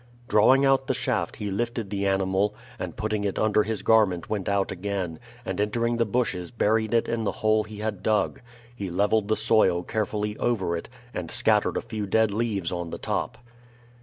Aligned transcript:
Drawing 0.27 0.65
out 0.65 0.87
the 0.87 0.95
shaft 0.95 1.35
he 1.35 1.51
lifted 1.51 1.91
the 1.91 2.07
animal, 2.07 2.55
and 2.79 2.95
putting 2.97 3.23
it 3.23 3.37
under 3.37 3.61
his 3.61 3.83
garment 3.83 4.31
went 4.31 4.49
out 4.49 4.71
again, 4.71 5.19
and 5.45 5.61
entering 5.61 5.97
the 5.97 6.07
bushes 6.07 6.49
buried 6.49 6.91
it 6.95 7.07
in 7.07 7.23
the 7.23 7.33
hole 7.45 7.63
he 7.65 7.77
had 7.77 8.01
dug. 8.01 8.41
He 8.75 8.89
leveled 8.89 9.27
the 9.27 9.37
soil 9.37 9.83
carefully 9.83 10.35
over 10.39 10.75
it, 10.75 10.89
and 11.13 11.29
scattered 11.29 11.77
a 11.77 11.81
few 11.81 12.07
dead 12.07 12.31
leaves 12.33 12.71
on 12.71 12.89
the 12.89 12.97
top. 12.97 13.37